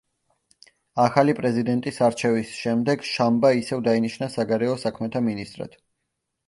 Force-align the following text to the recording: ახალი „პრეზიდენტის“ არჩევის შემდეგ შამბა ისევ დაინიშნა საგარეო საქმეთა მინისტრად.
ახალი 1.03 1.35
„პრეზიდენტის“ 1.39 2.01
არჩევის 2.07 2.55
შემდეგ 2.63 3.07
შამბა 3.11 3.55
ისევ 3.61 3.87
დაინიშნა 3.91 4.35
საგარეო 4.39 4.77
საქმეთა 4.87 5.25
მინისტრად. 5.29 5.81